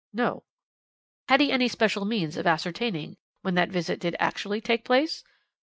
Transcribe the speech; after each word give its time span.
"'No.' 0.13 0.41
"'Had 1.29 1.41
he 1.41 1.51
any 1.51 1.67
special 1.67 2.05
means 2.05 2.35
of 2.35 2.47
ascertaining 2.47 3.17
when 3.43 3.53
that 3.53 3.69
visit 3.69 3.99
did 3.99 4.15
actually 4.19 4.59
take 4.59 4.83
place?' 4.83 5.23